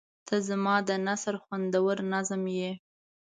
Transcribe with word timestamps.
•ته 0.27 0.35
زما 0.47 0.75
د 0.87 0.89
نثر 1.05 1.35
خوندور 1.43 1.97
نظم 2.13 2.43
یې. 2.57 2.71